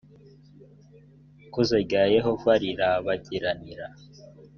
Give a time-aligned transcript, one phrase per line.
[1.45, 3.85] ikuzo rya yehova rirabagiranira